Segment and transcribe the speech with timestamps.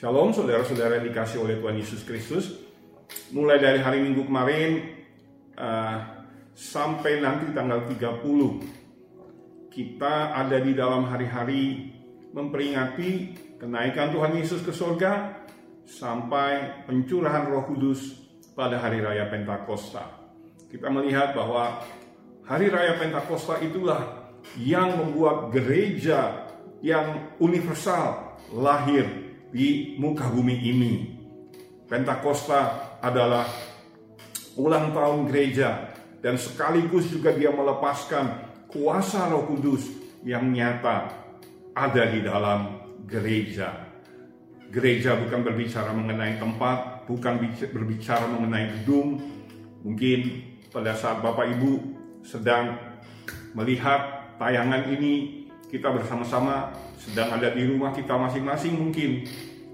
[0.00, 2.56] Shalom saudara-saudara yang dikasih oleh Tuhan Yesus Kristus.
[3.36, 4.96] Mulai dari hari Minggu kemarin
[5.60, 6.24] uh,
[6.56, 8.24] sampai nanti tanggal 30
[9.68, 11.92] kita ada di dalam hari-hari
[12.32, 15.44] memperingati kenaikan Tuhan Yesus ke surga
[15.84, 18.24] sampai pencurahan Roh Kudus
[18.56, 20.32] pada hari raya Pentakosta.
[20.72, 21.76] Kita melihat bahwa
[22.48, 26.48] hari raya Pentakosta itulah yang membuat gereja
[26.80, 29.19] yang universal lahir
[29.50, 30.94] di muka bumi ini.
[31.90, 33.46] Pentakosta adalah
[34.54, 35.90] ulang tahun gereja
[36.22, 39.90] dan sekaligus juga dia melepaskan kuasa Roh Kudus
[40.22, 41.10] yang nyata
[41.74, 42.78] ada di dalam
[43.10, 43.90] gereja.
[44.70, 47.42] Gereja bukan berbicara mengenai tempat, bukan
[47.74, 49.18] berbicara mengenai gedung.
[49.82, 50.18] Mungkin
[50.70, 51.72] pada saat Bapak Ibu
[52.22, 52.78] sedang
[53.58, 59.24] melihat tayangan ini, kita bersama-sama sedang ada di rumah kita masing-masing mungkin.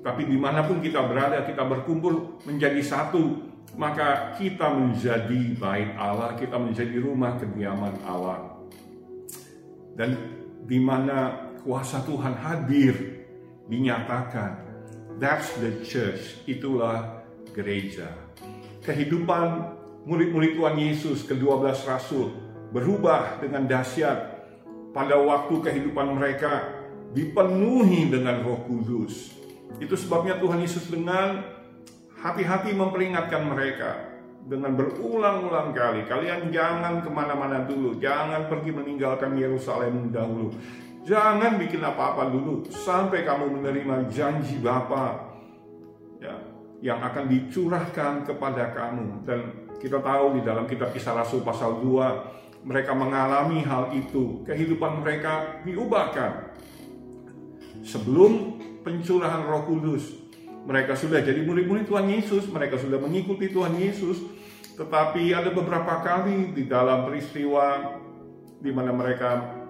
[0.07, 3.43] Tapi di mana pun kita berada, kita berkumpul menjadi satu,
[3.75, 8.55] maka kita menjadi bait Allah, kita menjadi rumah kediaman Allah.
[9.99, 10.15] Dan
[10.63, 12.95] di mana kuasa Tuhan hadir,
[13.67, 14.63] dinyatakan.
[15.19, 17.25] That's the church, itulah
[17.57, 18.07] gereja.
[18.85, 19.75] Kehidupan
[20.07, 22.31] murid-murid Tuhan Yesus, ke-12 Rasul,
[22.71, 24.37] berubah dengan dahsyat
[24.93, 26.76] pada waktu kehidupan mereka
[27.13, 29.37] dipenuhi dengan roh kudus.
[29.77, 31.45] Itu sebabnya Tuhan Yesus dengan
[32.17, 36.07] hati-hati memperingatkan mereka dengan berulang-ulang kali.
[36.07, 40.55] Kalian jangan ke mana-mana dulu, jangan pergi meninggalkan Yerusalem dahulu.
[41.07, 45.39] Jangan bikin apa-apa dulu sampai kamu menerima janji Bapa
[46.19, 46.35] ya,
[46.83, 49.23] yang akan dicurahkan kepada kamu.
[49.23, 49.39] Dan
[49.79, 54.43] kita tahu di dalam kitab kisah Rasul pasal 2 mereka mengalami hal itu.
[54.43, 56.59] Kehidupan mereka diubahkan
[57.87, 60.27] sebelum pencurahan Roh Kudus.
[60.67, 64.19] Mereka sudah jadi murid-murid Tuhan Yesus, mereka sudah mengikuti Tuhan Yesus,
[64.75, 67.97] tetapi ada beberapa kali di dalam peristiwa
[68.59, 69.63] di mana mereka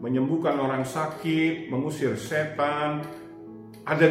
[0.00, 3.04] menyembuhkan orang sakit, mengusir setan,
[3.84, 4.06] ada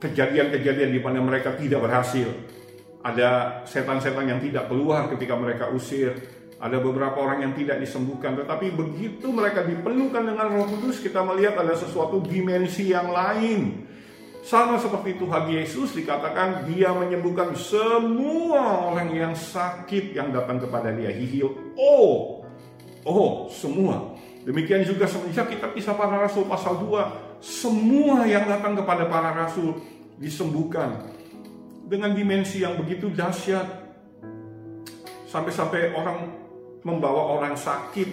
[0.00, 2.32] kejadian-kejadian di mana mereka tidak berhasil.
[3.04, 6.16] Ada setan-setan yang tidak keluar ketika mereka usir,
[6.62, 11.60] ada beberapa orang yang tidak disembuhkan, tetapi begitu mereka dipenuhkan dengan Roh Kudus, kita melihat
[11.60, 13.84] ada sesuatu dimensi yang lain.
[14.44, 21.08] Sama seperti Tuhan Yesus dikatakan dia menyembuhkan semua orang yang sakit yang datang kepada dia.
[21.08, 22.44] He healed all.
[23.08, 24.12] Oh, semua.
[24.44, 29.80] Demikian juga semenjak kita kisah para rasul pasal 2, semua yang datang kepada para rasul
[30.20, 31.08] disembuhkan
[31.88, 33.64] dengan dimensi yang begitu dahsyat.
[35.32, 36.43] Sampai-sampai orang
[36.84, 38.08] membawa orang sakit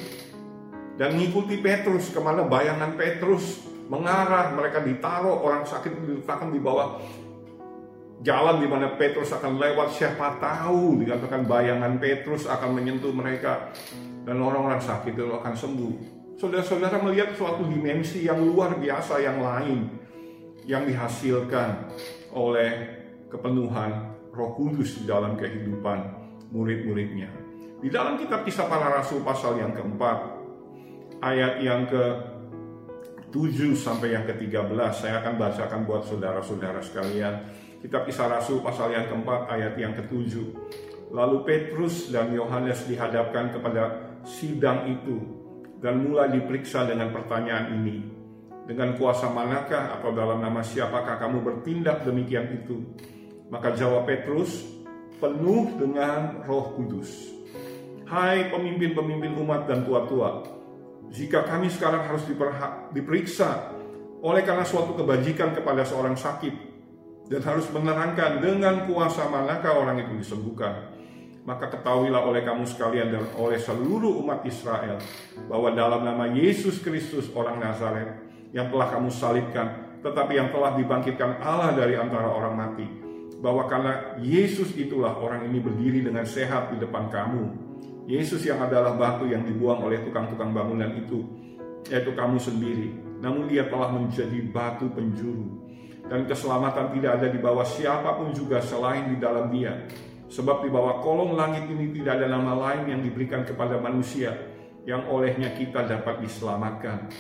[0.95, 7.03] dan mengikuti Petrus ke mana bayangan Petrus mengarah mereka ditaruh orang sakit diletakkan di bawah
[8.23, 13.75] jalan di mana Petrus akan lewat siapa tahu dikatakan bayangan Petrus akan menyentuh mereka
[14.23, 15.93] dan orang-orang sakit itu akan sembuh
[16.39, 20.01] saudara-saudara melihat suatu dimensi yang luar biasa yang lain
[20.65, 21.91] yang dihasilkan
[22.31, 22.71] oleh
[23.27, 25.99] kepenuhan Roh Kudus di dalam kehidupan
[26.55, 27.50] murid-muridnya.
[27.81, 30.17] Di dalam kitab kisah para rasul pasal yang keempat,
[31.17, 32.03] ayat yang ke
[33.33, 37.41] 7 sampai yang ke-13, saya akan bacakan buat saudara-saudara sekalian.
[37.81, 40.29] Kitab kisah rasul pasal yang keempat, ayat yang ke-7.
[41.09, 45.17] Lalu Petrus dan Yohanes dihadapkan kepada sidang itu
[45.81, 47.97] dan mulai diperiksa dengan pertanyaan ini.
[48.69, 52.93] Dengan kuasa manakah atau dalam nama siapakah kamu bertindak demikian itu?
[53.49, 54.69] Maka jawab Petrus,
[55.17, 57.40] penuh dengan roh kudus
[58.11, 60.43] Hai pemimpin-pemimpin umat dan tua-tua,
[61.15, 62.27] jika kami sekarang harus
[62.91, 63.71] diperiksa
[64.19, 66.51] oleh karena suatu kebajikan kepada seorang sakit
[67.31, 70.91] dan harus menerangkan dengan kuasa manakah orang itu disembuhkan,
[71.47, 74.99] maka ketahuilah oleh kamu sekalian dan oleh seluruh umat Israel
[75.47, 81.39] bahwa dalam nama Yesus Kristus orang Nazaret yang telah kamu salibkan, tetapi yang telah dibangkitkan
[81.39, 82.83] Allah dari antara orang mati,
[83.39, 87.70] bahwa karena Yesus itulah orang ini berdiri dengan sehat di depan kamu
[88.09, 91.21] Yesus yang adalah batu yang dibuang oleh tukang-tukang bangunan itu,
[91.85, 92.89] yaitu kamu sendiri.
[93.21, 95.69] Namun dia telah menjadi batu penjuru.
[96.09, 99.85] Dan keselamatan tidak ada di bawah siapa pun juga selain di dalam dia.
[100.31, 104.33] Sebab di bawah kolong langit ini tidak ada nama lain yang diberikan kepada manusia
[104.83, 107.11] yang olehnya kita dapat diselamatkan.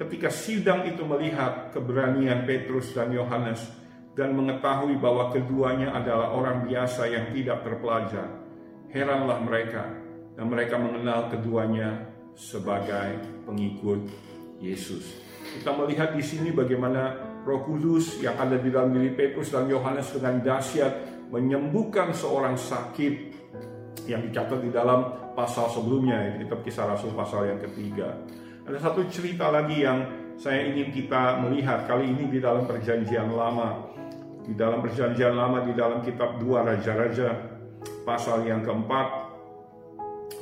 [0.00, 3.68] Ketika sidang itu melihat keberanian Petrus dan Yohanes
[4.16, 8.28] dan mengetahui bahwa keduanya adalah orang biasa yang tidak terpelajar,
[8.92, 10.05] heranlah mereka
[10.36, 12.04] dan mereka mengenal keduanya
[12.36, 13.16] sebagai
[13.48, 14.04] pengikut
[14.60, 15.16] Yesus.
[15.56, 17.16] Kita melihat di sini bagaimana
[17.48, 20.92] Roh Kudus yang ada di dalam diri Petrus dan Yohanes dengan dahsyat
[21.32, 23.14] menyembuhkan seorang sakit
[24.06, 28.14] yang dicatat di dalam pasal sebelumnya di kitab kisah Rasul pasal yang ketiga.
[28.66, 29.98] Ada satu cerita lagi yang
[30.36, 33.94] saya ingin kita melihat kali ini di dalam perjanjian lama.
[34.46, 37.34] Di dalam perjanjian lama di dalam kitab dua Raja-Raja
[38.06, 39.25] pasal yang keempat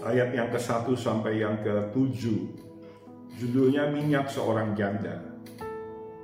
[0.05, 2.23] ayat yang ke-1 sampai yang ke-7.
[3.41, 5.19] Judulnya minyak seorang janda.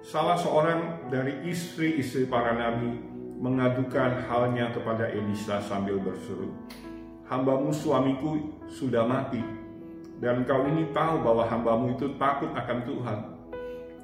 [0.05, 3.03] Salah seorang dari istri-istri para nabi
[3.41, 6.53] mengadukan halnya kepada Elisa sambil berseru,
[7.31, 9.41] Hambamu suamiku sudah mati,
[10.21, 13.19] dan kau ini tahu bahwa hambamu itu takut akan Tuhan.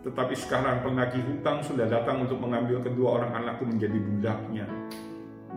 [0.07, 4.67] Tetapi sekarang penagih hutang sudah datang untuk mengambil kedua orang anakku menjadi budaknya.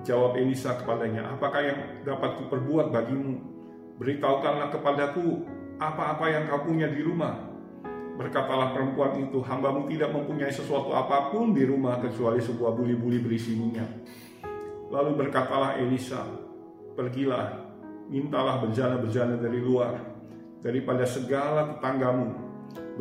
[0.01, 3.58] Jawab Elisa kepadanya, apakah yang dapat kuperbuat bagimu?
[3.99, 5.43] Beritahukanlah kepadaku
[5.75, 7.35] apa-apa yang kau punya di rumah.
[8.15, 13.59] Berkatalah perempuan itu, hambamu tidak mempunyai sesuatu apa pun di rumah kecuali sebuah buli-buli berisi
[13.59, 13.91] minyak.
[14.87, 16.23] Lalu berkatalah Elisa,
[16.95, 17.59] pergilah,
[18.07, 19.99] mintalah bejana-bejana dari luar,
[20.63, 22.27] daripada segala tetanggamu,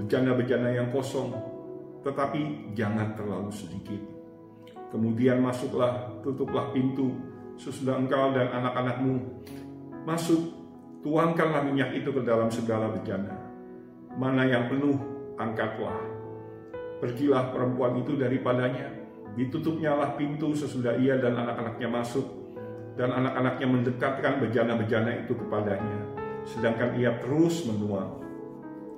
[0.02, 1.34] bejana-bejana yang kosong,
[2.02, 4.02] tetapi jangan terlalu sedikit.
[4.94, 7.14] Kemudian masuklah, tutuplah pintu,
[7.58, 9.14] sesudah engkau dan anak-anakmu
[10.06, 10.57] masuk,
[11.02, 13.48] tuangkanlah minyak itu ke dalam segala bejana
[14.18, 14.98] mana yang penuh,
[15.38, 15.94] angkatlah.
[16.98, 18.90] Pergilah perempuan itu daripadanya,
[19.38, 22.26] ditutupnya lah pintu sesudah ia dan anak-anaknya masuk,
[22.98, 25.98] dan anak-anaknya mendekatkan bejana-bejana itu kepadanya,
[26.42, 28.18] sedangkan ia terus menuang.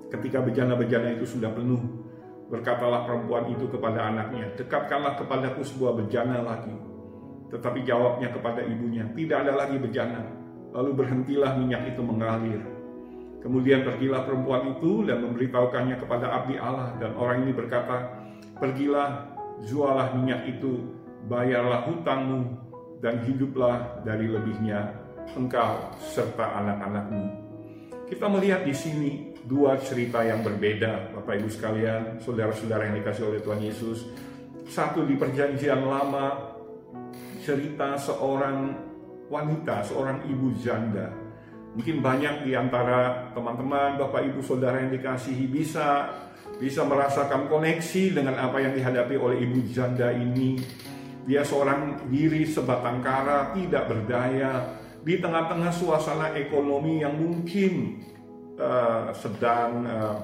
[0.08, 1.84] Ketika bejana-bejana itu sudah penuh,
[2.48, 6.72] berkatalah perempuan itu kepada anaknya, dekatkanlah kepadaku sebuah bejana lagi.
[7.52, 10.39] Tetapi jawabnya kepada ibunya, tidak ada lagi bejana.
[10.70, 12.62] Lalu berhentilah minyak itu mengalir
[13.40, 18.20] Kemudian pergilah perempuan itu dan memberitahukannya kepada abdi Allah dan orang ini berkata,
[18.60, 19.32] "Pergilah,
[19.64, 20.92] jualah minyak itu,
[21.24, 22.52] bayarlah hutangmu
[23.00, 24.92] dan hiduplah dari lebihnya
[25.32, 27.24] engkau serta anak-anakmu."
[28.12, 29.10] Kita melihat di sini
[29.48, 34.04] dua cerita yang berbeda, Bapak Ibu sekalian, saudara-saudara yang dikasih oleh Tuhan Yesus.
[34.68, 36.60] Satu di perjanjian lama,
[37.40, 38.89] cerita seorang
[39.30, 41.30] wanita, seorang ibu janda
[41.70, 46.10] Mungkin banyak di antara teman-teman, Bapak Ibu Saudara yang dikasihi bisa
[46.58, 50.58] bisa merasakan koneksi dengan apa yang dihadapi oleh ibu janda ini.
[51.30, 54.66] Dia seorang diri sebatang kara, tidak berdaya
[55.06, 58.02] di tengah-tengah suasana ekonomi yang mungkin
[58.58, 60.16] uh, sedang uh,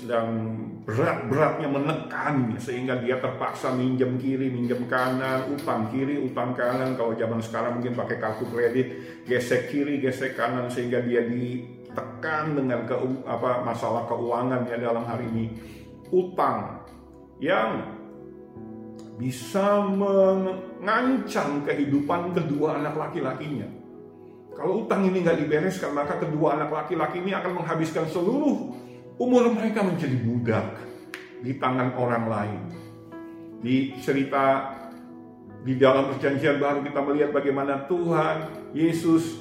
[0.00, 0.56] sedang
[0.88, 6.96] berat-beratnya menekan sehingga dia terpaksa minjem kiri, minjem kanan, utang kiri, utang kanan.
[6.96, 8.88] Kalau zaman sekarang mungkin pakai kartu kredit,
[9.28, 12.96] gesek kiri, gesek kanan sehingga dia ditekan dengan ke,
[13.28, 15.46] apa masalah keuangan ya dalam hari ini.
[16.10, 16.88] Utang
[17.38, 18.00] yang
[19.20, 23.68] bisa mengancam kehidupan kedua anak laki-lakinya.
[24.56, 28.89] Kalau utang ini nggak dibereskan, maka kedua anak laki-laki ini akan menghabiskan seluruh
[29.20, 30.66] umur mereka menjadi budak
[31.44, 32.62] di tangan orang lain.
[33.60, 34.72] Di cerita
[35.60, 39.36] di dalam perjanjian baru kita melihat bagaimana Tuhan Yesus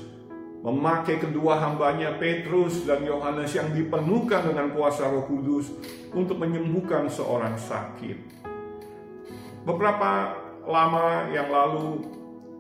[0.60, 5.72] memakai kedua hambanya Petrus dan Yohanes yang dipenuhkan dengan kuasa Roh Kudus
[6.12, 8.44] untuk menyembuhkan seorang sakit.
[9.64, 10.36] Beberapa
[10.68, 12.04] lama yang lalu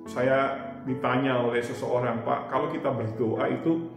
[0.07, 3.91] saya ditanya oleh seseorang, Pak, kalau kita berdoa itu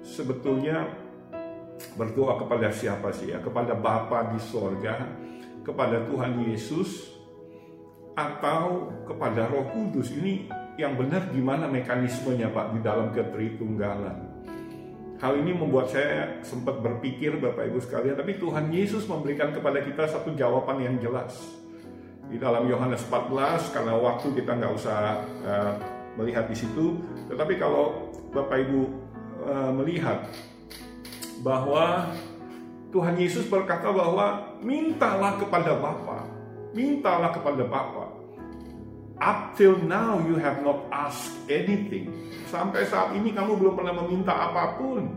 [0.00, 1.03] sebetulnya
[1.92, 3.38] berdoa kepada siapa sih ya?
[3.44, 5.04] Kepada Bapa di sorga,
[5.60, 7.12] kepada Tuhan Yesus,
[8.14, 10.14] atau kepada Roh Kudus?
[10.14, 10.48] Ini
[10.80, 14.34] yang benar gimana mekanismenya Pak di dalam ketritunggalan?
[15.22, 20.10] Hal ini membuat saya sempat berpikir Bapak Ibu sekalian, tapi Tuhan Yesus memberikan kepada kita
[20.10, 21.38] satu jawaban yang jelas.
[22.28, 25.72] Di dalam Yohanes 14, karena waktu kita nggak usah uh,
[26.18, 26.98] melihat di situ,
[27.30, 28.80] tetapi kalau Bapak Ibu
[29.46, 30.26] uh, melihat
[31.42, 32.12] bahwa
[32.94, 36.22] Tuhan Yesus berkata bahwa mintalah kepada Bapa,
[36.70, 38.06] mintalah kepada Bapa.
[39.18, 42.10] Up till now you have not asked anything.
[42.50, 45.10] Sampai saat ini kamu belum pernah meminta apa pun.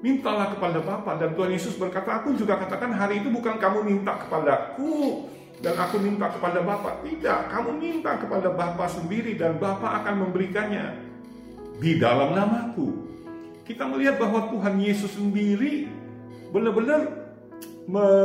[0.00, 4.16] Mintalah kepada Bapa dan Tuhan Yesus berkata, aku juga katakan hari itu bukan kamu minta
[4.26, 5.28] kepadaku
[5.60, 7.04] dan aku minta kepada Bapa.
[7.04, 10.96] Tidak, kamu minta kepada Bapa sendiri dan Bapa akan memberikannya
[11.78, 12.88] di dalam namaku
[13.70, 15.86] kita melihat bahwa Tuhan Yesus sendiri
[16.50, 17.06] benar-benar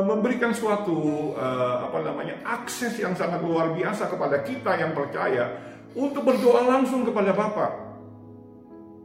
[0.06, 5.54] memberikan suatu uh, apa namanya akses yang sangat luar biasa kepada kita yang percaya
[5.94, 7.68] untuk berdoa langsung kepada Bapa.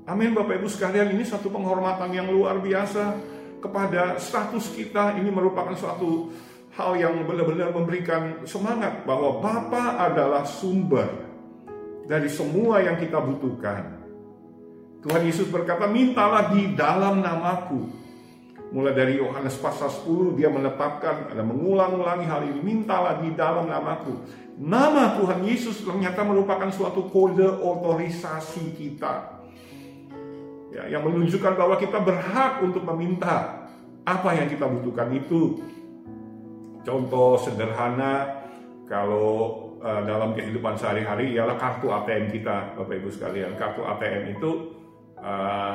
[0.08, 3.20] Amin Bapak Ibu sekalian ini satu penghormatan yang luar biasa
[3.60, 6.32] kepada status kita ini merupakan suatu
[6.72, 11.08] hal yang benar-benar memberikan semangat bahwa Bapa adalah sumber
[12.08, 13.99] dari semua yang kita butuhkan.
[15.00, 17.88] Tuhan Yesus berkata, mintalah di dalam namaku.
[18.70, 24.14] Mulai dari Yohanes pasal 10 dia menetapkan, ada mengulang-ulangi hal ini, mintalah di dalam namaku.
[24.60, 29.40] Nama Tuhan Yesus ternyata merupakan suatu kode otorisasi kita.
[30.70, 33.66] Ya, yang menunjukkan bahwa kita berhak untuk meminta
[34.06, 35.64] apa yang kita butuhkan itu.
[36.86, 38.44] Contoh sederhana
[38.86, 43.58] kalau uh, dalam kehidupan sehari-hari ialah kartu ATM kita, Bapak Ibu sekalian.
[43.58, 44.79] Kartu ATM itu
[45.20, 45.74] uh,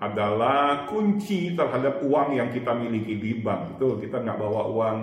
[0.00, 3.76] adalah kunci terhadap uang yang kita miliki di bank.
[3.76, 4.98] Itu kita nggak bawa uang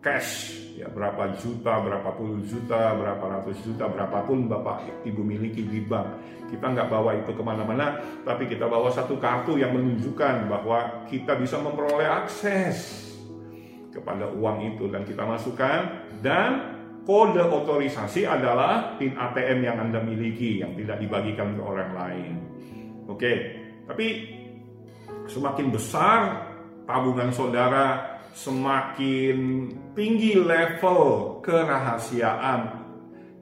[0.00, 5.80] cash ya berapa juta, berapa puluh juta, berapa ratus juta, berapapun bapak ibu miliki di
[5.84, 6.08] bank.
[6.48, 11.36] Kita nggak bawa itu ke mana-mana, tapi kita bawa satu kartu yang menunjukkan bahwa kita
[11.36, 13.08] bisa memperoleh akses
[13.92, 16.79] kepada uang itu dan kita masukkan dan
[17.10, 22.32] kode otorisasi adalah PIN ATM yang Anda miliki yang tidak dibagikan ke orang lain.
[23.10, 23.34] Oke,
[23.90, 24.06] tapi
[25.26, 26.18] semakin besar
[26.86, 29.66] tabungan saudara, semakin
[29.98, 32.78] tinggi level kerahasiaan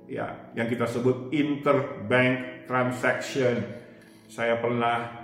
[0.08, 3.84] ya yang kita sebut interbank transaction.
[4.32, 5.17] Saya pernah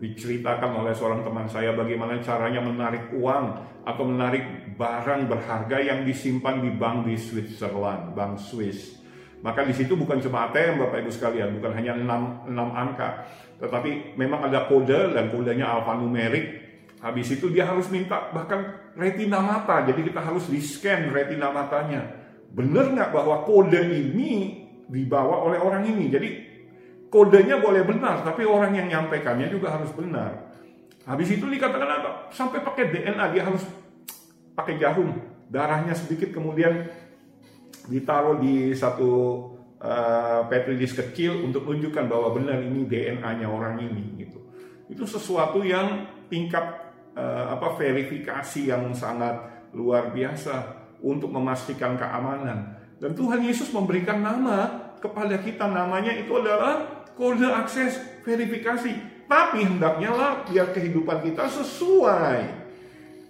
[0.00, 3.44] diceritakan oleh seorang teman saya bagaimana caranya menarik uang
[3.84, 8.96] atau menarik barang berharga yang disimpan di bank di Switzerland, bank Swiss.
[9.44, 13.24] Maka di situ bukan cuma ATM Bapak Ibu sekalian, bukan hanya 6, 6 angka,
[13.60, 16.60] tetapi memang ada kode dan kodenya alfanumerik.
[17.00, 22.04] Habis itu dia harus minta bahkan retina mata, jadi kita harus di scan retina matanya.
[22.52, 24.32] Benar nggak bahwa kode ini
[24.92, 26.12] dibawa oleh orang ini?
[26.12, 26.49] Jadi
[27.10, 30.54] kodenya boleh benar, tapi orang yang nyampaikannya juga harus benar.
[31.04, 32.10] Habis itu dikatakan apa?
[32.30, 33.66] Sampai pakai DNA dia harus
[34.54, 35.18] pakai jarum,
[35.50, 36.86] darahnya sedikit kemudian
[37.90, 39.10] ditaruh di satu
[39.82, 44.38] uh, petri disk kecil untuk menunjukkan bahwa benar ini DNA-nya orang ini gitu.
[44.86, 46.62] Itu sesuatu yang tingkat
[47.18, 52.78] uh, apa verifikasi yang sangat luar biasa untuk memastikan keamanan.
[53.00, 59.22] Dan Tuhan Yesus memberikan nama kepada kita namanya itu adalah kode akses verifikasi.
[59.30, 62.38] Tapi hendaknya lah biar kehidupan kita sesuai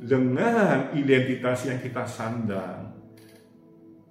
[0.01, 2.89] dengan identitas yang kita sandang.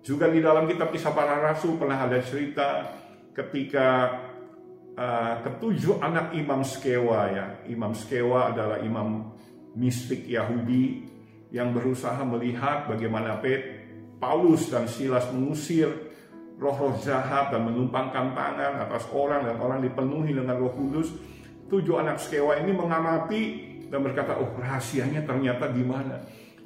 [0.06, 2.94] Juga di dalam kitab kisah para rasul pernah ada cerita
[3.34, 4.22] ketika
[4.94, 7.48] uh, ketujuh anak imam Skewa ya.
[7.66, 9.34] Imam Skewa adalah imam
[9.74, 11.10] mistik Yahudi
[11.50, 13.42] yang berusaha melihat bagaimana
[14.22, 16.09] Paulus dan Silas mengusir
[16.60, 21.16] roh-roh jahat dan menumpangkan tangan atas orang dan orang dipenuhi dengan roh kudus.
[21.72, 23.42] Tujuh anak Skewa ini mengamati
[23.88, 26.20] dan berkata, oh rahasianya ternyata di mana?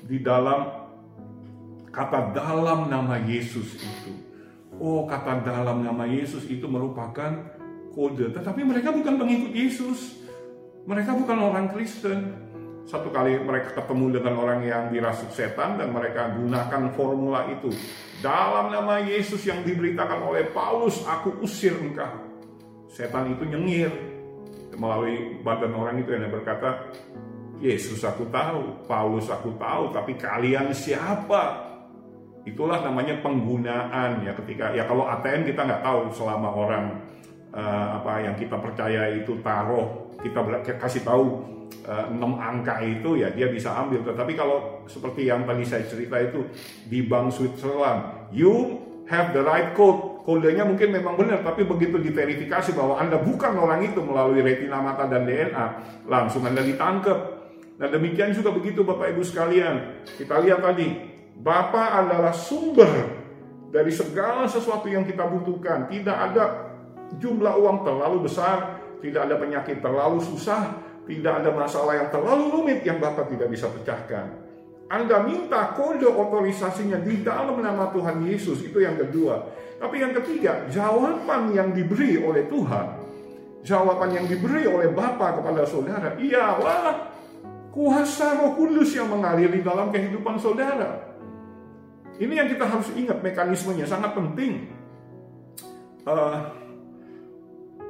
[0.03, 0.83] Di dalam
[1.93, 4.11] kata dalam nama Yesus itu.
[4.81, 7.53] Oh, kata dalam nama Yesus itu merupakan
[7.93, 8.33] kode.
[8.33, 10.17] Tetapi mereka bukan pengikut Yesus.
[10.89, 12.33] Mereka bukan orang Kristen.
[12.83, 17.71] Satu kali mereka ketemu dengan orang yang dirasuk setan dan mereka gunakan formula itu.
[18.23, 22.23] Dalam nama Yesus yang diberitakan oleh Paulus, aku usir engkau.
[22.87, 23.91] Setan itu nyengir
[24.79, 26.87] melalui badan orang itu yang berkata,
[27.59, 31.67] Yesus aku tahu, Paulus aku tahu, tapi kalian siapa?
[32.47, 36.85] Itulah namanya penggunaan ya ketika ya kalau ATM kita nggak tahu selama orang
[37.53, 40.39] uh, apa yang kita percaya itu taruh kita
[40.79, 41.53] kasih tahu
[41.87, 44.01] uh, eh, 6 angka itu ya dia bisa ambil.
[44.03, 46.47] Tetapi kalau seperti yang tadi saya cerita itu
[46.87, 50.11] di bank Switzerland you have the right code.
[50.23, 55.03] Kodenya mungkin memang benar tapi begitu diverifikasi bahwa Anda bukan orang itu melalui retina mata
[55.03, 55.65] dan DNA
[56.07, 57.43] langsung Anda ditangkap
[57.75, 60.07] dan demikian juga begitu Bapak Ibu sekalian.
[60.15, 60.95] Kita lihat tadi
[61.35, 62.87] Bapa adalah sumber
[63.67, 65.91] dari segala sesuatu yang kita butuhkan.
[65.91, 66.72] Tidak ada
[67.17, 72.79] jumlah uang terlalu besar, tidak ada penyakit terlalu susah, tidak ada masalah yang terlalu rumit
[72.87, 74.39] yang Bapak tidak bisa pecahkan.
[74.87, 79.41] Anda minta kode otorisasinya di dalam nama Tuhan Yesus, itu yang kedua.
[79.81, 82.87] Tapi yang ketiga, jawaban yang diberi oleh Tuhan,
[83.65, 87.11] jawaban yang diberi oleh Bapa kepada saudara, ialah
[87.73, 91.11] kuasa roh kudus yang mengalir di dalam kehidupan saudara.
[92.21, 94.69] Ini yang kita harus ingat mekanismenya sangat penting.
[96.05, 96.62] Uh,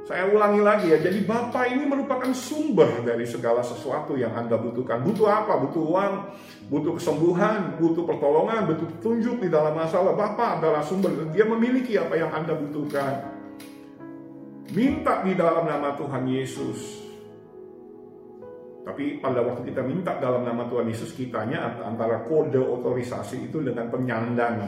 [0.04, 5.00] saya ulangi lagi ya, jadi Bapak ini merupakan sumber dari segala sesuatu yang Anda butuhkan.
[5.00, 5.56] Butuh apa?
[5.64, 6.14] Butuh uang,
[6.68, 10.12] butuh kesembuhan, butuh pertolongan, butuh petunjuk di dalam masalah.
[10.12, 13.32] Bapak adalah sumber, dia memiliki apa yang Anda butuhkan.
[14.76, 16.80] Minta di dalam nama Tuhan Yesus.
[18.84, 23.88] Tapi pada waktu kita minta dalam nama Tuhan Yesus, kitanya antara kode otorisasi itu dengan
[23.88, 24.68] penyandang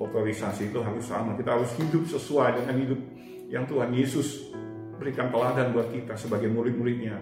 [0.00, 1.36] otorisasi itu harus sama.
[1.36, 3.00] Kita harus hidup sesuai dengan hidup
[3.50, 4.50] yang Tuhan Yesus
[4.96, 7.18] berikan teladan buat kita sebagai murid-muridnya.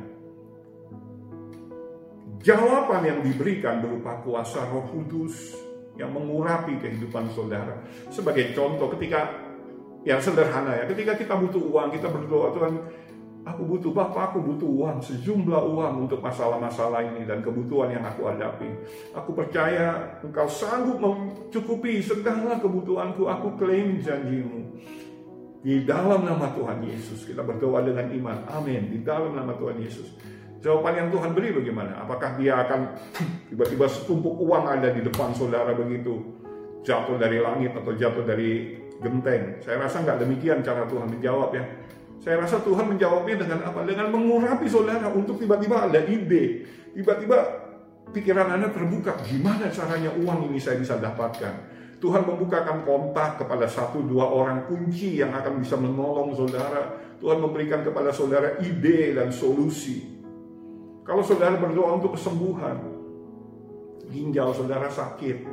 [2.44, 5.56] Jawaban yang diberikan berupa kuasa roh kudus
[5.96, 7.80] yang mengurapi kehidupan saudara.
[8.12, 9.32] Sebagai contoh ketika
[10.04, 12.74] yang sederhana ya, ketika kita butuh uang, kita berdoa Tuhan
[13.44, 18.24] Aku butuh, Bapak aku butuh uang, sejumlah uang untuk masalah-masalah ini dan kebutuhan yang aku
[18.24, 18.72] hadapi.
[19.12, 24.80] Aku percaya engkau sanggup mencukupi segala kebutuhanku, aku klaim janjimu.
[25.64, 28.92] Di dalam nama Tuhan Yesus, kita berdoa dengan iman, amin.
[28.92, 30.12] Di dalam nama Tuhan Yesus.
[30.60, 32.04] Jawaban yang Tuhan beri bagaimana?
[32.04, 32.92] Apakah dia akan
[33.48, 36.20] tiba-tiba setumpuk uang ada di depan saudara begitu?
[36.84, 39.64] Jatuh dari langit atau jatuh dari genteng?
[39.64, 41.64] Saya rasa nggak demikian cara Tuhan menjawab ya
[42.24, 43.84] saya rasa Tuhan menjawabnya dengan apa?
[43.84, 46.64] Dengan mengurapi saudara untuk tiba-tiba ada ide.
[46.96, 47.36] Tiba-tiba
[48.16, 49.20] pikiran Anda terbuka.
[49.28, 51.73] Gimana caranya uang ini saya bisa dapatkan?
[52.04, 57.00] Tuhan membukakan kontak kepada satu dua orang kunci yang akan bisa menolong saudara.
[57.16, 60.04] Tuhan memberikan kepada saudara ide dan solusi.
[61.00, 62.76] Kalau saudara berdoa untuk kesembuhan,
[64.12, 65.48] ginjal saudara sakit,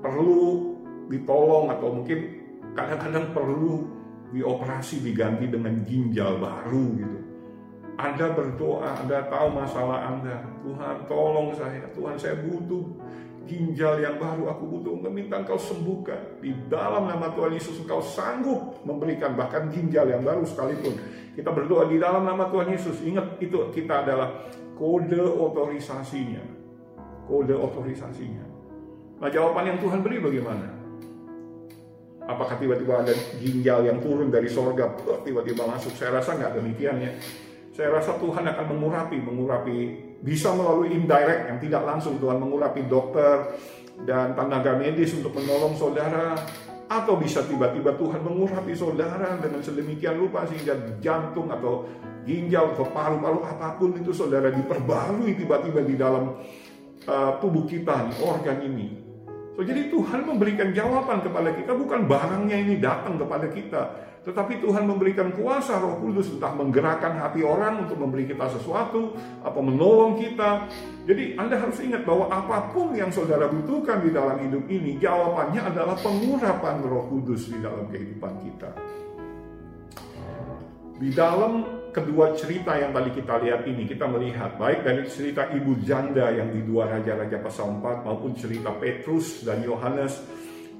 [0.00, 0.72] perlu
[1.12, 2.32] ditolong atau mungkin
[2.72, 3.84] kadang-kadang perlu
[4.32, 7.18] dioperasi diganti dengan ginjal baru gitu.
[8.00, 10.48] Anda berdoa, Anda tahu masalah Anda.
[10.64, 13.03] Tuhan tolong saya, Tuhan saya butuh
[13.44, 16.40] ginjal yang baru, aku butuh meminta engkau sembuhkan.
[16.40, 20.96] Di dalam nama Tuhan Yesus engkau sanggup memberikan bahkan ginjal yang baru sekalipun.
[21.34, 23.00] Kita berdoa di dalam nama Tuhan Yesus.
[23.04, 26.42] Ingat itu kita adalah kode otorisasinya.
[27.24, 28.44] Kode otorisasinya.
[29.22, 30.68] Nah jawaban yang Tuhan beri bagaimana?
[32.24, 34.96] Apakah tiba-tiba ada ginjal yang turun dari sorga,
[35.28, 35.92] tiba-tiba masuk?
[35.92, 37.12] Saya rasa nggak demikian ya.
[37.74, 39.76] Saya rasa Tuhan akan mengurapi, mengurapi
[40.24, 43.60] bisa melalui indirect yang tidak langsung Tuhan mengurapi dokter
[44.08, 46.32] dan tenaga medis untuk menolong saudara
[46.88, 51.84] atau bisa tiba-tiba Tuhan mengurapi saudara dengan sedemikian rupa sehingga jantung atau
[52.24, 56.40] ginjal atau paru-paru apa pun itu saudara diperbarui tiba-tiba di dalam
[57.04, 59.04] uh, tubuh kita, organ ini.
[59.54, 63.82] So, jadi Tuhan memberikan jawaban kepada kita, bukan barangnya ini datang kepada kita.
[64.24, 69.12] Tetapi Tuhan memberikan kuasa roh kudus entah menggerakkan hati orang untuk memberi kita sesuatu,
[69.44, 70.64] apa menolong kita.
[71.04, 75.60] Jadi Anda harus ingat bahwa apa pun yang saudara butuhkan di dalam hidup ini, jawabannya
[75.60, 78.70] adalah pengurapan roh kudus di dalam kehidupan kita.
[80.94, 85.76] Di dalam kedua cerita yang tadi kita lihat ini, kita melihat baik dari cerita ibu
[85.84, 90.16] janda yang di dua Raja-Raja pasal 4 maupun cerita Petrus dan Yohanes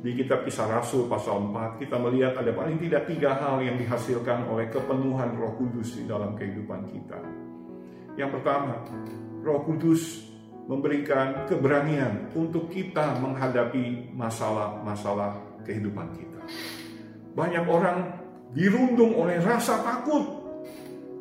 [0.05, 4.45] di kitab kisah Rasul pasal 4, kita melihat ada paling tidak tiga hal yang dihasilkan
[4.53, 7.17] oleh kepenuhan roh kudus di dalam kehidupan kita.
[8.21, 8.85] Yang pertama,
[9.41, 10.29] roh kudus
[10.69, 16.41] memberikan keberanian untuk kita menghadapi masalah-masalah kehidupan kita.
[17.33, 18.21] Banyak orang
[18.53, 20.45] dirundung oleh rasa takut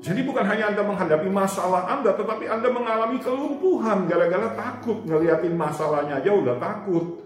[0.04, 6.20] jadi bukan hanya Anda menghadapi masalah Anda, tetapi Anda mengalami kelumpuhan gara-gara takut ngeliatin masalahnya
[6.20, 7.23] aja udah takut.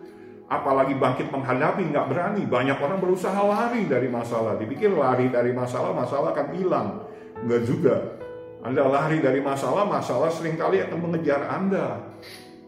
[0.48, 2.44] Apalagi bangkit menghadapi nggak berani.
[2.48, 4.56] Banyak orang berusaha lari dari masalah.
[4.56, 7.04] Dipikir lari dari masalah, masalah akan hilang.
[7.44, 7.96] Enggak juga.
[8.64, 12.00] Anda lari dari masalah, masalah sering kali akan mengejar Anda.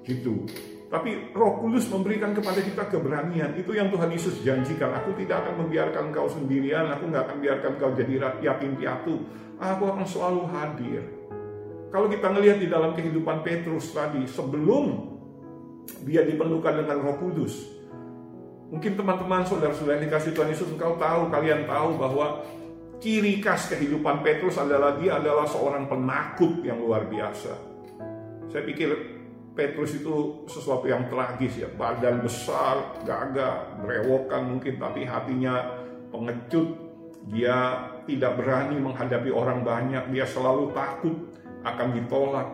[0.04, 0.44] Gitu.
[0.90, 3.56] Tapi Roh Kudus memberikan kepada kita keberanian.
[3.56, 4.92] Itu yang Tuhan Yesus janjikan.
[5.00, 6.92] Aku tidak akan membiarkan kau sendirian.
[6.98, 8.14] Aku nggak akan biarkan kau jadi
[8.44, 9.24] yatim piatu.
[9.62, 11.04] Aku akan selalu hadir.
[11.90, 15.09] Kalau kita melihat di dalam kehidupan Petrus tadi, sebelum
[16.06, 17.66] dia dipenuhkan dengan Roh Kudus,
[18.70, 22.46] mungkin teman-teman, saudara-saudara yang dikasih Tuhan Yesus, engkau tahu, kalian tahu bahwa
[23.00, 27.54] ciri khas kehidupan Petrus adalah dia adalah seorang penakut yang luar biasa.
[28.52, 28.90] Saya pikir
[29.56, 35.80] Petrus itu sesuatu yang tragis ya, badan besar, gagah, berewokan mungkin, tapi hatinya
[36.12, 36.88] pengecut.
[37.30, 41.16] Dia tidak berani menghadapi orang banyak, dia selalu takut
[41.68, 42.48] akan ditolak.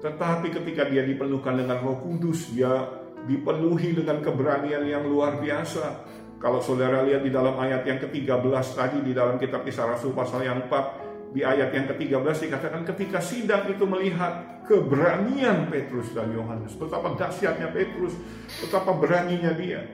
[0.00, 2.84] Tetapi ketika dia dipenuhkan dengan Roh Kudus, dia
[3.26, 6.04] dipenuhi dengan keberanian yang luar biasa.
[6.36, 10.44] Kalau saudara lihat di dalam ayat yang ke-13 tadi di dalam kitab Kisah Rasul pasal
[10.44, 16.76] yang 4, di ayat yang ke-13 dikatakan ketika sidang itu melihat keberanian Petrus dan Yohanes,
[16.76, 18.12] betapa dahsyatnya Petrus,
[18.60, 19.84] betapa beraninya dia.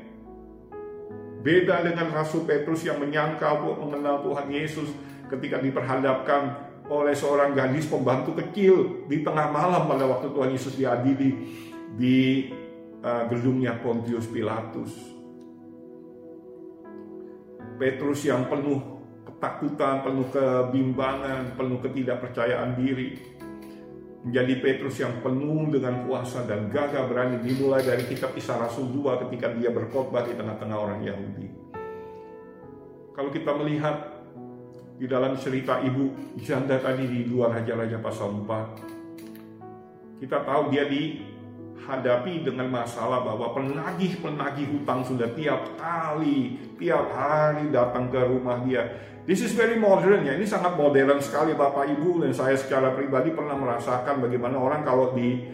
[1.43, 4.87] Beda dengan Rasul Petrus yang menyangka mengenal Tuhan Yesus
[5.27, 11.31] ketika diperhadapkan oleh seorang gadis pembantu kecil di tengah malam pada waktu Tuhan Yesus diadili
[11.97, 12.53] di
[13.01, 14.93] uh, gedungnya Pontius Pilatus.
[17.81, 18.79] Petrus yang penuh
[19.25, 23.33] ketakutan, penuh kebimbangan, penuh ketidakpercayaan diri.
[24.23, 29.27] menjadi Petrus yang penuh dengan kuasa dan gagah berani dimulai dari kitab Kisah Rasul 2
[29.27, 31.51] ketika dia berkhotbah di tengah-tengah orang Yahudi.
[33.19, 34.12] Kalau kita melihat
[35.03, 42.47] di dalam cerita ibu janda tadi di luar Raja-Raja pasal 4, kita tahu dia dihadapi
[42.47, 49.39] dengan masalah bahwa penagih-penagih hutang sudah tiap kali, tiap hari datang ke rumah dia This
[49.39, 50.35] is very modern ya.
[50.35, 55.15] Ini sangat modern sekali Bapak Ibu dan saya secara pribadi pernah merasakan bagaimana orang kalau
[55.15, 55.47] di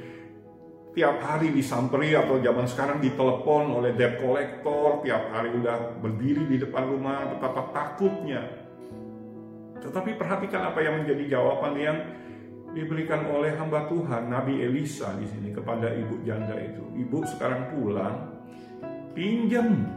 [0.96, 6.56] tiap hari disamperi atau zaman sekarang ditelepon oleh debt collector tiap hari udah berdiri di
[6.56, 8.67] depan rumah betapa takutnya.
[9.78, 11.98] Tetapi perhatikan apa yang menjadi jawaban yang
[12.76, 16.84] diberikan oleh hamba Tuhan Nabi Elisa di sini kepada ibu janda itu.
[16.94, 18.16] Ibu sekarang pulang
[19.16, 19.88] pinjam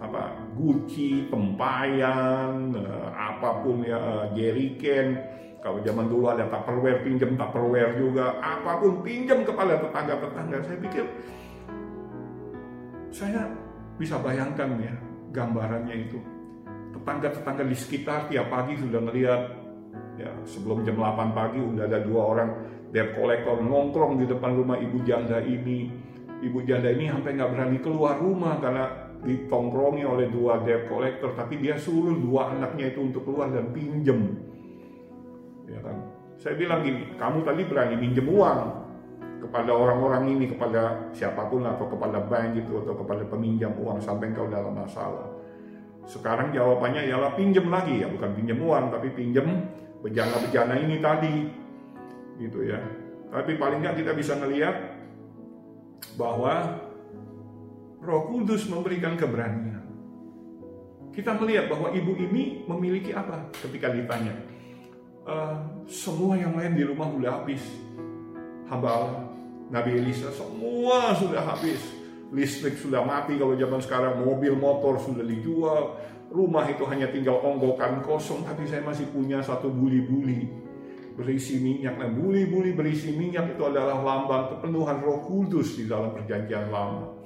[0.00, 5.16] apa guci, tempayan, uh, apa pun ya uh, jeriken.
[5.60, 10.56] Kalau zaman dulu ada tupperware pinjam tupperware juga, apa pun pinjam kepada tetangga-tetangga.
[10.64, 11.04] Saya pikir
[13.12, 13.40] saya
[14.00, 14.94] bisa bayangkan ya
[15.36, 16.39] gambarannya itu.
[17.00, 19.56] Tetangga-tetangga di sekitar tiap pagi sudah melihat
[20.20, 22.50] ya sebelum jam 8 pagi udah ada dua orang
[22.92, 25.88] debt collector nongkrong di depan rumah ibu janda ini.
[26.44, 28.84] Ibu janda ini sampai nggak berani keluar rumah karena
[29.24, 34.36] ditongkrongi oleh dua debt collector tapi dia suruh dua anaknya itu untuk keluar dan pinjem.
[35.72, 35.96] Ya kan?
[36.36, 38.60] Saya bilang gini kamu tadi berani pinjem uang
[39.40, 44.36] kepada orang-orang ini kepada siapa pun atau kepada bank gitu atau kepada peminjam uang sampai
[44.36, 45.39] kau dalam masalah
[46.08, 49.68] sekarang jawabannya ialah pinjem lagi ya bukan pinjem uang tapi pinjem
[50.00, 51.36] bejana-bejana ini tadi
[52.40, 52.80] gitu ya
[53.30, 55.00] tapi paling nggak kita bisa melihat
[56.18, 56.82] bahwa
[58.00, 59.84] Roh Kudus memberikan keberanian.
[61.12, 64.32] Kita melihat bahwa ibu ini memiliki apa ketika ditanya.
[65.20, 67.60] Uh, semua yang lain di rumah sudah habis.
[68.72, 69.22] Hamba Allah,
[69.68, 71.82] Nabi Elisa, semua sudah habis.
[72.30, 75.98] Listrik sudah mati kalau zaman sekarang, mobil motor sudah dijual,
[76.30, 80.46] rumah itu hanya tinggal onggokan kosong, tapi saya masih punya satu buli-buli
[81.18, 81.98] berisi minyak.
[81.98, 87.20] Nah, buli-buli berisi minyak itu adalah lambang kepenuhan Roh Kudus di dalam Perjanjian Lama.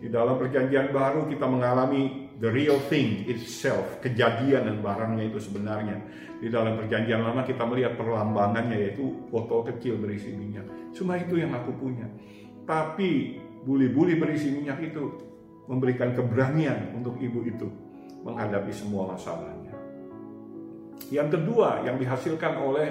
[0.00, 6.00] Di dalam perjanjian baru kita mengalami the real thing itself, kejadian dan barangnya itu sebenarnya.
[6.40, 10.64] Di dalam perjanjian lama kita melihat perlambangannya yaitu botol kecil berisi minyak.
[10.96, 12.08] Cuma itu yang aku punya.
[12.64, 15.16] Tapi buli-buli berisi minyak itu
[15.68, 17.68] memberikan keberanian untuk ibu itu
[18.26, 19.72] menghadapi semua masalahnya.
[21.08, 22.88] Yang kedua yang dihasilkan oleh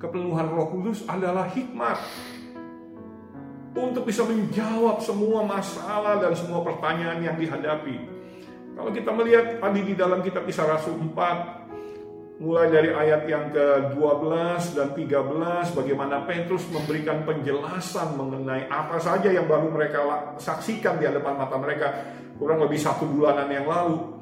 [0.00, 1.98] kepenuhan Roh Kudus adalah hikmat
[3.76, 7.96] untuk bisa menjawab semua masalah dan semua pertanyaan yang dihadapi.
[8.76, 11.65] Kalau kita melihat tadi di dalam kitab Kisah Rasul 4,
[12.36, 19.48] mulai dari ayat yang ke-12 dan 13, bagaimana Petrus memberikan penjelasan mengenai apa saja yang
[19.48, 20.00] baru mereka
[20.36, 21.88] saksikan di hadapan mata mereka
[22.36, 24.16] kurang lebih satu bulanan yang lalu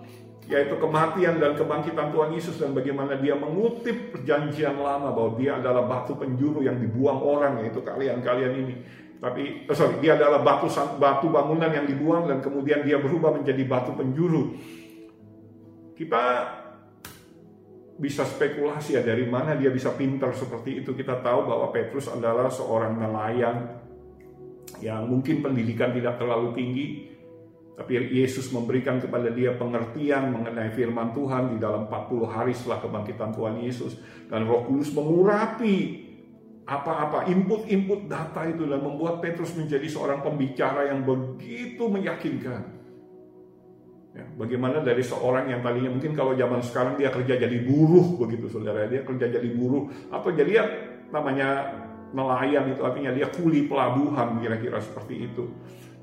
[0.45, 5.89] yaitu kematian dan kebangkitan Tuhan Yesus dan bagaimana dia mengutip perjanjian lama bahwa dia adalah
[5.89, 8.75] batu penjuru yang dibuang orang yaitu kalian-kalian ini
[9.25, 10.69] tapi oh sorry dia adalah batu
[11.01, 14.53] batu bangunan yang dibuang dan kemudian dia berubah menjadi batu penjuru.
[15.97, 16.23] Kita
[17.95, 20.95] bisa spekulasi ya dari mana dia bisa pintar seperti itu.
[20.95, 23.57] Kita tahu bahwa Petrus adalah seorang nelayan
[24.83, 26.87] yang mungkin pendidikan tidak terlalu tinggi,
[27.79, 33.31] tapi Yesus memberikan kepada dia pengertian mengenai firman Tuhan di dalam 40 hari setelah kebangkitan
[33.35, 33.99] Tuhan Yesus.
[34.27, 36.05] Dan roh kudus mengurapi
[36.65, 42.84] apa-apa input-input data itu dan membuat Petrus menjadi seorang pembicara yang begitu meyakinkan.
[44.15, 48.47] Ya, bagaimana dari seorang yang tadinya mungkin kalau zaman sekarang dia kerja jadi buruh begitu
[48.47, 50.65] saudara dia kerja jadi buruh atau jadi ya
[51.11, 51.75] namanya
[52.15, 55.51] nelayan itu artinya dia kuli pelabuhan kira-kira seperti itu.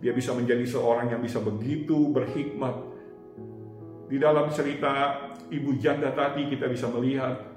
[0.03, 2.75] Dia bisa menjadi seorang yang bisa begitu berhikmat.
[4.11, 7.47] Di dalam cerita ibu janda tadi kita bisa melihat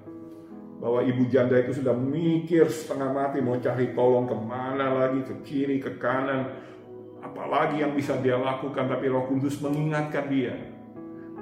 [0.78, 5.34] bahwa ibu janda itu sudah mikir setengah mati mau cari tolong ke mana lagi ke
[5.42, 6.54] kiri ke kanan
[7.24, 10.52] apalagi yang bisa dia lakukan tapi Roh Kudus mengingatkan dia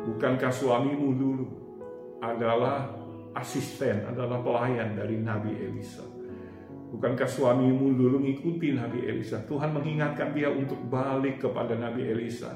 [0.07, 1.47] bukankah suamimu dulu
[2.23, 3.03] adalah
[3.35, 6.05] asisten adalah pelayan dari Nabi Elisa?
[6.93, 9.41] Bukankah suamimu dulu ngikutin Nabi Elisa?
[9.49, 12.53] Tuhan mengingatkan dia untuk balik kepada Nabi Elisa.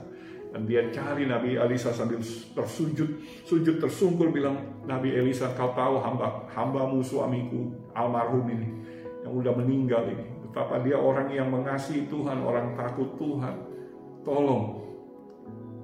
[0.53, 2.21] Dan dia cari Nabi Elisa sambil
[2.53, 8.69] tersujud, sujud tersungkur bilang, Nabi Elisa kau tahu hamba, hambamu suamiku almarhum ini,
[9.25, 10.36] yang udah meninggal ini.
[10.57, 13.61] Betapa dia orang yang mengasihi Tuhan, orang takut Tuhan.
[14.25, 14.65] Tolong,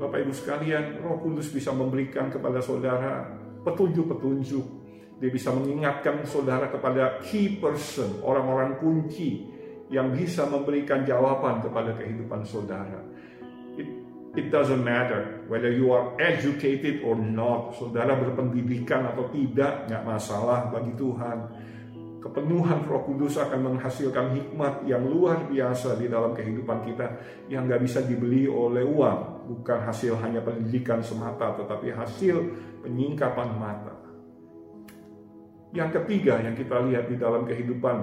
[0.01, 3.37] Bapak Ibu sekalian, roh kudus bisa memberikan kepada saudara
[3.69, 4.83] petunjuk-petunjuk
[5.23, 9.47] dia bisa mengingatkan saudara kepada key person, orang-orang kunci
[9.87, 12.99] yang bisa memberikan jawaban kepada kehidupan saudara.
[13.79, 13.87] It,
[14.35, 20.75] it doesn't matter whether you are educated or not, saudara berpendidikan atau tidak, nggak masalah
[20.75, 21.39] bagi Tuhan.
[22.23, 27.19] Kepenuhan Roh Kudus akan menghasilkan hikmat yang luar biasa di dalam kehidupan kita
[27.51, 32.37] yang nggak bisa dibeli oleh uang, bukan hasil hanya pendidikan semata, tetapi hasil
[32.87, 33.95] penyingkapan mata.
[35.75, 37.97] Yang ketiga yang kita lihat di dalam kehidupan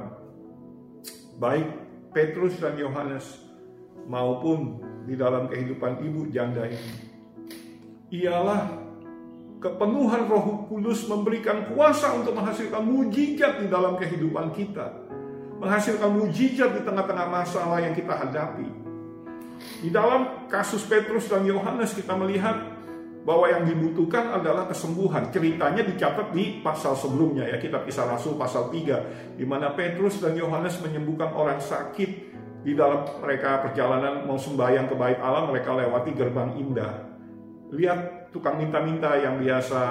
[1.39, 1.67] baik
[2.11, 3.39] Petrus dan Yohanes
[4.03, 6.95] maupun di dalam kehidupan ibu janda ini
[8.09, 8.78] ialah
[9.59, 14.87] kepenuhan Roh Kudus memberikan kuasa untuk menghasilkan mujizat di dalam kehidupan kita.
[15.59, 18.67] Menghasilkan mujizat di tengah-tengah masalah yang kita hadapi.
[19.83, 22.79] Di dalam kasus Petrus dan Yohanes kita melihat
[23.27, 25.27] bahwa yang dibutuhkan adalah kesembuhan.
[25.35, 30.39] Ceritanya dicatat di pasal sebelumnya ya, kita kisah Rasul pasal 3 di mana Petrus dan
[30.39, 32.31] Yohanes menyembuhkan orang sakit
[32.63, 36.93] di dalam mereka perjalanan mau sembahyang ke bait Allah mereka lewati gerbang indah.
[37.75, 39.81] Lihat tukang minta-minta yang biasa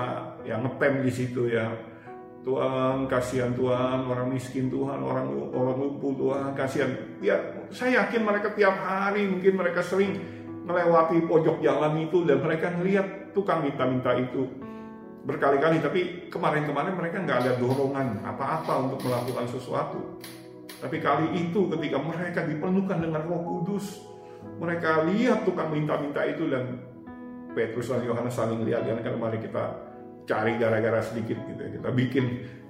[0.46, 1.68] yang ngetem di situ ya.
[2.38, 6.90] Tuhan kasihan Tuhan orang miskin Tuhan orang orang lumpuh Tuhan kasihan.
[7.20, 7.36] Ya
[7.68, 10.16] saya yakin mereka tiap hari mungkin mereka sering
[10.64, 14.48] melewati pojok jalan itu dan mereka melihat tukang minta-minta itu
[15.28, 16.00] berkali-kali tapi
[16.32, 20.20] kemarin-kemarin mereka nggak ada dorongan apa-apa untuk melakukan sesuatu
[20.80, 24.08] tapi kali itu ketika mereka dipenuhkan dengan roh kudus
[24.56, 26.80] mereka lihat tukang minta-minta itu dan
[27.56, 29.88] Petrus dan Yohanes saling lihat kan mari kita
[30.28, 31.70] cari gara-gara sedikit gitu ya.
[31.80, 32.24] kita bikin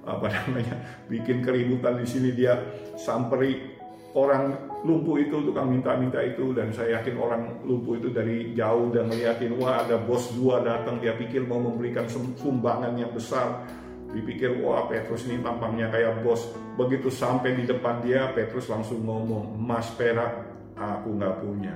[0.07, 0.75] apa namanya
[1.11, 2.31] bikin keributan di sini.
[2.31, 2.55] Dia
[2.95, 3.75] samperi
[4.15, 6.55] orang lumpuh itu tukang minta-minta itu.
[6.55, 11.03] Dan saya yakin orang lumpuh itu dari jauh dan melihatin wah ada bos dua datang.
[11.03, 12.07] Dia pikir mau memberikan
[12.39, 13.67] sumbangan yang besar.
[14.09, 16.49] Dipikir wah Petrus ini tampangnya kayak bos.
[16.79, 20.47] Begitu sampai di depan dia Petrus langsung ngomong emas perak
[20.79, 21.75] aku nggak punya.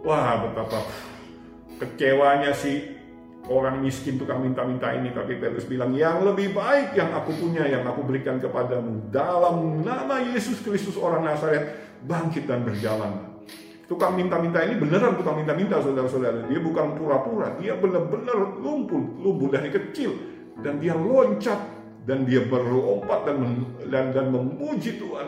[0.00, 0.80] Wah betapa
[1.80, 3.00] kecewanya sih
[3.48, 7.88] orang miskin tukang minta-minta ini tapi Petrus bilang yang lebih baik yang aku punya yang
[7.88, 13.32] aku berikan kepadamu dalam nama Yesus Kristus orang Nazaret bangkit dan berjalan.
[13.88, 16.46] Tukang minta-minta ini beneran tukang minta-minta saudara-saudara.
[16.46, 20.14] Dia bukan pura-pura dia benar-benar lumpuh lumpuh dari kecil.
[20.60, 21.58] Dan dia loncat
[22.04, 25.26] dan dia berlompat dan dan, dan memuji Tuhan.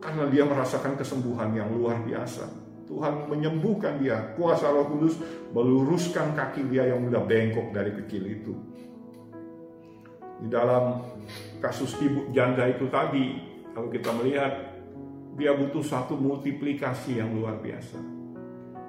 [0.00, 4.34] Karena dia merasakan kesembuhan yang luar biasa Tuhan menyembuhkan dia.
[4.38, 5.18] Kuasa Roh Kudus
[5.50, 8.54] meluruskan kaki dia yang sudah bengkok dari kecil itu.
[10.36, 11.02] Di dalam
[11.58, 13.42] kasus ibu janda itu tadi,
[13.74, 14.52] kalau kita melihat
[15.36, 17.98] dia butuh satu multiplikasi yang luar biasa.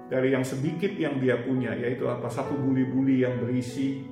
[0.07, 2.31] Dari yang sedikit yang dia punya, yaitu apa?
[2.31, 4.07] Satu buli-buli yang berisi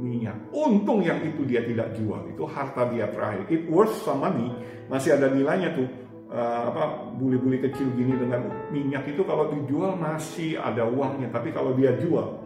[0.00, 0.48] minyak.
[0.56, 3.44] Untung yang itu dia tidak jual, itu harta dia terakhir.
[3.52, 4.48] It worth some money,
[4.88, 6.03] masih ada nilainya tuh
[6.34, 11.30] uh, apa buli-buli kecil gini dengan minyak itu kalau dijual masih ada uangnya.
[11.30, 12.42] Tapi kalau dia jual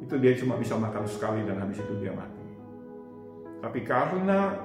[0.00, 2.44] itu dia cuma bisa makan sekali dan habis itu dia mati.
[3.60, 4.56] Tapi karena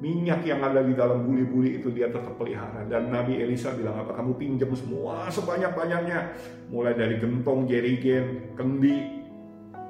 [0.00, 2.84] minyak yang ada di dalam buli-buli itu dia tetap pelihara.
[2.84, 6.20] Dan Nabi Elisa bilang apa kamu pinjam semua sebanyak-banyaknya?
[6.68, 9.24] Mulai dari gentong jerigen kendi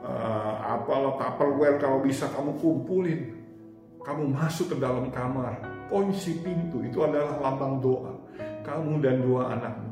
[0.05, 3.21] uh, apalah tupperware kalau bisa kamu kumpulin.
[4.01, 8.15] Kamu masuk ke dalam kamar kunci pintu itu adalah lambang doa.
[8.63, 9.91] Kamu dan dua anakmu.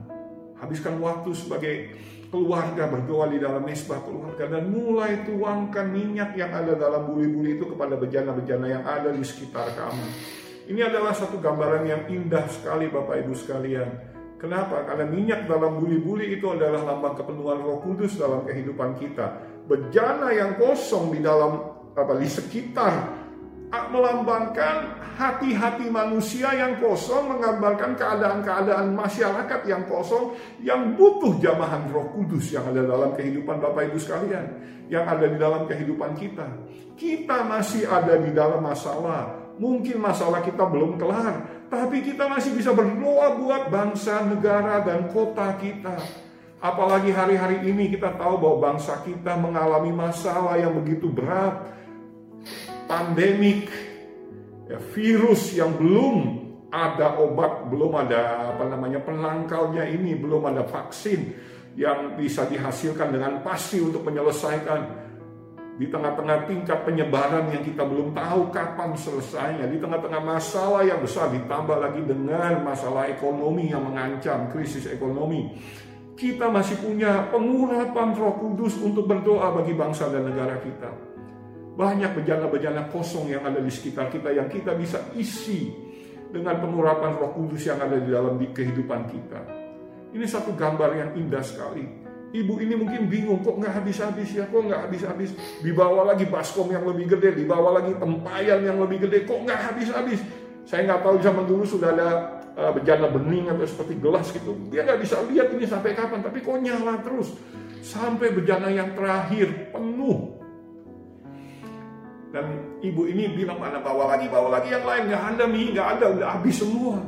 [0.58, 1.74] Habiskan waktu sebagai
[2.28, 7.64] keluarga berdoa di dalam mesbah keluarga dan mulai tuangkan minyak yang ada dalam buli-buli itu
[7.72, 10.06] kepada bejana-bejana yang ada di sekitar kamu.
[10.68, 13.90] Ini adalah satu gambaran yang indah sekali Bapak Ibu sekalian.
[14.38, 14.84] Kenapa?
[14.86, 19.40] Karena minyak dalam buli-buli itu adalah lambang kepenuhan Roh Kudus dalam kehidupan kita.
[19.66, 21.58] Bejana yang kosong di dalam
[21.96, 23.17] apa di sekitar
[23.68, 32.54] melambangkan hati-hati manusia yang kosong, menggambarkan keadaan-keadaan masyarakat yang kosong, yang butuh jamahan roh kudus
[32.54, 34.46] yang ada dalam kehidupan Bapak Ibu sekalian,
[34.88, 36.46] yang ada di dalam kehidupan kita.
[36.96, 42.72] Kita masih ada di dalam masalah, mungkin masalah kita belum kelar, tapi kita masih bisa
[42.72, 45.98] berdoa buat bangsa, negara, dan kota kita.
[46.58, 51.77] Apalagi hari-hari ini kita tahu bahwa bangsa kita mengalami masalah yang begitu berat,
[52.88, 53.68] pandemik,
[54.66, 56.16] ya, virus yang belum
[56.72, 61.32] ada obat, belum ada apa namanya penangkalnya ini, belum ada vaksin
[61.78, 65.06] yang bisa dihasilkan dengan pasti untuk menyelesaikan
[65.78, 71.30] di tengah-tengah tingkat penyebaran yang kita belum tahu kapan selesainya, di tengah-tengah masalah yang besar
[71.30, 75.54] ditambah lagi dengan masalah ekonomi yang mengancam krisis ekonomi.
[76.18, 81.07] Kita masih punya pengurapan Roh Kudus untuk berdoa bagi bangsa dan negara kita.
[81.78, 85.70] Banyak bejana-bejana kosong yang ada di sekitar kita yang kita bisa isi
[86.26, 89.40] dengan pengurapan roh kudus yang ada di dalam kehidupan kita.
[90.10, 91.86] Ini satu gambar yang indah sekali.
[92.28, 95.32] Ibu ini mungkin bingung, kok nggak habis-habis ya, kok nggak habis-habis.
[95.62, 100.20] Dibawa lagi baskom yang lebih gede, dibawa lagi tempayan yang lebih gede, kok nggak habis-habis.
[100.66, 102.08] Saya nggak tahu zaman dulu sudah ada
[102.58, 104.52] uh, bejana bening atau seperti gelas gitu.
[104.68, 107.32] Dia nggak bisa lihat ini sampai kapan, tapi kok nyala terus.
[107.80, 110.37] Sampai bejana yang terakhir penuh.
[112.28, 115.88] Dan ibu ini bilang mana bawa lagi, bawa lagi yang lain nggak ada mi, nggak
[115.96, 117.00] ada, udah habis semua.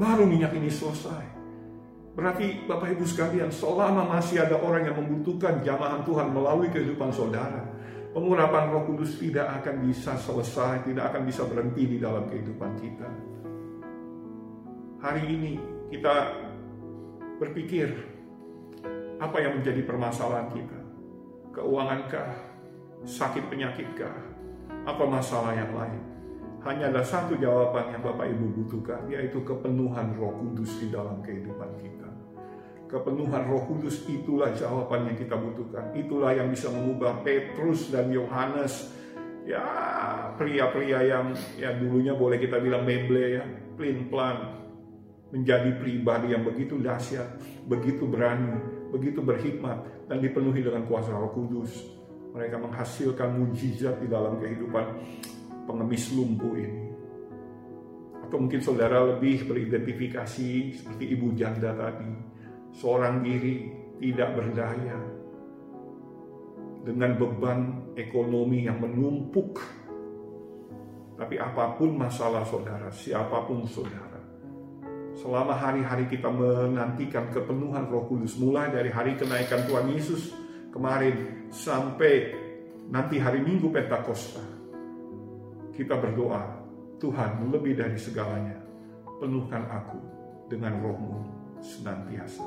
[0.00, 1.36] Baru minyak ini selesai.
[2.14, 7.66] Berarti Bapak Ibu sekalian, selama masih ada orang yang membutuhkan jamahan Tuhan melalui kehidupan saudara,
[8.14, 13.10] pengurapan roh kudus tidak akan bisa selesai, tidak akan bisa berhenti di dalam kehidupan kita.
[15.02, 15.52] Hari ini
[15.90, 16.14] kita
[17.42, 17.90] berpikir,
[19.18, 20.80] apa yang menjadi permasalahan kita?
[21.50, 22.30] Keuangankah?
[23.04, 24.33] Sakit penyakitkah?
[24.84, 26.00] Apa masalah yang lain?
[26.64, 31.76] Hanya ada satu jawaban yang Bapak Ibu butuhkan, yaitu kepenuhan roh kudus di dalam kehidupan
[31.80, 32.08] kita.
[32.88, 35.92] Kepenuhan roh kudus itulah jawaban yang kita butuhkan.
[35.96, 38.92] Itulah yang bisa mengubah Petrus dan Yohanes.
[39.44, 39.64] Ya,
[40.40, 43.44] pria-pria yang ya dulunya boleh kita bilang meble ya,
[43.76, 44.64] plin-plan.
[45.32, 48.60] Menjadi pribadi yang begitu dahsyat, begitu berani,
[48.92, 52.03] begitu berhikmat, dan dipenuhi dengan kuasa roh kudus.
[52.34, 54.84] Mereka menghasilkan mujizat di dalam kehidupan
[55.70, 56.84] pengemis lumpuh ini.
[58.26, 62.10] Atau mungkin saudara lebih beridentifikasi seperti ibu janda tadi,
[62.74, 63.70] seorang diri
[64.02, 64.98] tidak berdaya,
[66.84, 67.60] dengan beban
[67.96, 69.62] ekonomi yang menumpuk.
[71.14, 74.18] Tapi apa pun masalah saudara, siapa pun saudara,
[75.14, 80.43] selama hari-hari kita menantikan kepenuhan roh kudus, mulai dari hari kenaikan Tuhan Yesus
[80.74, 82.34] kemarin sampai
[82.90, 84.42] nanti hari Minggu Pentakosta,
[85.70, 86.42] kita berdoa,
[86.98, 88.58] Tuhan lebih dari segalanya,
[89.22, 90.02] penuhkan aku
[90.50, 91.22] dengan rohmu
[91.62, 92.42] senantiasa.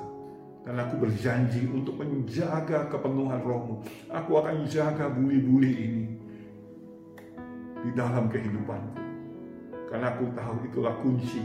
[0.68, 3.80] Dan aku berjanji untuk menjaga kepenuhan rohmu.
[4.12, 6.06] Aku akan jaga buli-buli ini
[7.88, 9.00] di dalam kehidupanku.
[9.88, 11.40] Karena aku tahu itulah kunci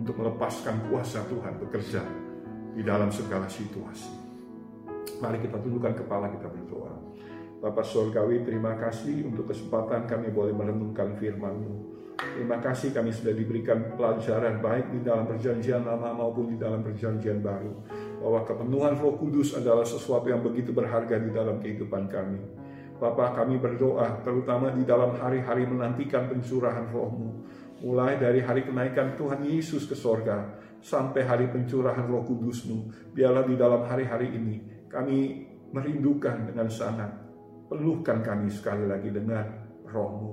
[0.00, 2.00] untuk melepaskan kuasa Tuhan bekerja
[2.72, 4.23] di dalam segala situasi.
[5.20, 6.94] Mari kita tundukkan kepala kita berdoa.
[7.64, 11.96] Bapak Surgawi, terima kasih untuk kesempatan kami boleh merenungkan firman-Mu.
[12.14, 17.40] Terima kasih kami sudah diberikan pelajaran baik di dalam perjanjian lama maupun di dalam perjanjian
[17.40, 17.72] baru.
[18.20, 22.40] Bahwa kepenuhan roh kudus adalah sesuatu yang begitu berharga di dalam kehidupan kami.
[23.00, 27.48] Bapak kami berdoa terutama di dalam hari-hari menantikan pencurahan rohmu.
[27.80, 33.12] Mulai dari hari kenaikan Tuhan Yesus ke sorga sampai hari pencurahan roh kudusmu.
[33.12, 37.24] Biarlah di dalam hari-hari ini kami merindukan dengan sangat
[37.64, 39.42] Penuhkan kami sekali lagi dengan
[39.88, 40.32] rohmu.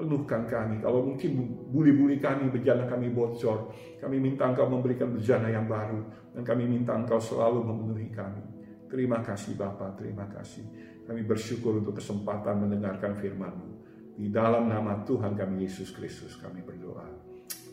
[0.00, 0.80] Penuhkan kami.
[0.80, 3.70] Kalau mungkin buli-buli kami, bejana kami bocor.
[4.00, 6.00] Kami minta engkau memberikan bejana yang baru.
[6.32, 8.42] Dan kami minta engkau selalu memenuhi kami.
[8.88, 10.64] Terima kasih Bapak, terima kasih.
[11.04, 13.68] Kami bersyukur untuk kesempatan mendengarkan firman-Mu.
[14.16, 17.06] Di dalam nama Tuhan kami Yesus Kristus kami berdoa.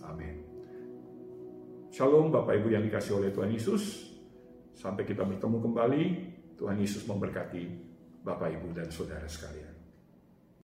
[0.05, 0.45] Amin.
[1.89, 4.13] Shalom Bapak Ibu yang dikasih oleh Tuhan Yesus.
[4.77, 6.03] Sampai kita bertemu kembali.
[6.57, 7.61] Tuhan Yesus memberkati
[8.21, 9.76] Bapak, Ibu, dan Saudara sekalian.